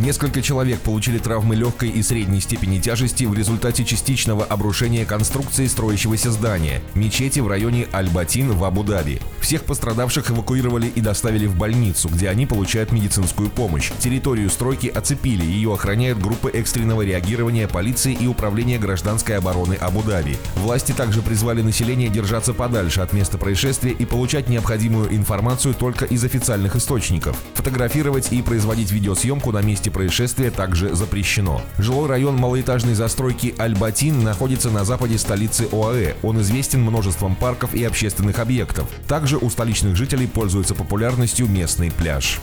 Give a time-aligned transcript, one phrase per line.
[0.00, 6.30] Несколько человек получили травмы легкой и средней степени тяжести в результате частичного обрушения конструкции строящегося
[6.30, 9.20] здания– мечети в районе Аль-Батин в Абу-Даби.
[9.42, 13.90] Всех пострадавших эвакуировали и доставили в больницу, где они получают медицинскую помощь.
[13.98, 20.38] Территорию стройки оцепили, ее охраняют группы экстренного реагирования полиции и управления гражданской обороны Абу-Даби.
[20.56, 26.24] Власти также призвали население держаться подальше от места происшествия и получать необходимую информацию только из
[26.24, 27.36] официальных источников.
[27.52, 31.60] Фотографировать и производить видеосъемку на месте месте происшествия также запрещено.
[31.78, 36.14] Жилой район малоэтажной застройки Альбатин находится на западе столицы ОАЭ.
[36.22, 38.88] Он известен множеством парков и общественных объектов.
[39.06, 42.38] Также у столичных жителей пользуется популярностью местный пляж.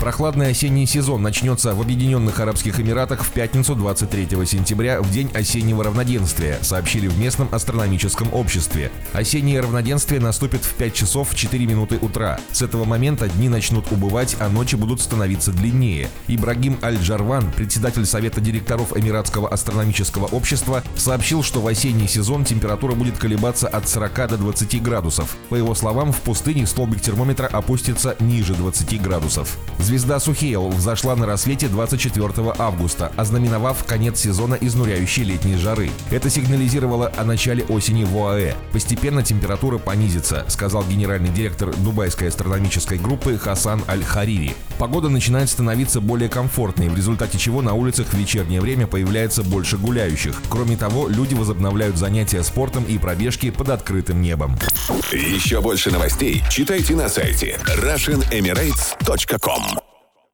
[0.00, 5.84] Прохладный осенний сезон начнется в Объединенных Арабских Эмиратах в пятницу 23 сентября в день осеннего
[5.84, 8.90] равноденствия, сообщили в местном астрономическом обществе.
[9.12, 12.38] Осеннее равноденствие наступит в 5 часов 4 минуты утра.
[12.50, 16.08] С этого момента дни начнут убывать, а ночи будут становиться длиннее.
[16.28, 22.94] И Ибрагим Аль-Джарван, председатель Совета директоров Эмиратского астрономического общества, сообщил, что в осенний сезон температура
[22.94, 25.36] будет колебаться от 40 до 20 градусов.
[25.50, 29.58] По его словам, в пустыне столбик термометра опустится ниже 20 градусов.
[29.80, 35.90] Звезда Сухейл взошла на рассвете 24 августа, ознаменовав конец сезона изнуряющей летней жары.
[36.10, 38.54] Это сигнализировало о начале осени в ОАЭ.
[38.72, 44.56] Постепенно температура понизится, сказал генеральный директор Дубайской астрономической группы Хасан Аль-Харири.
[44.78, 49.76] Погода начинает становиться более комфортной, в результате чего на улицах в вечернее время появляется больше
[49.76, 50.40] гуляющих.
[50.48, 54.56] Кроме того, люди возобновляют занятия спортом и пробежки под открытым небом.
[55.12, 59.89] Еще больше новостей читайте на сайте RussianEmirates.com